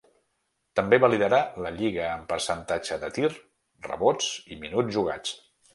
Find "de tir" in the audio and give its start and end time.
3.05-3.33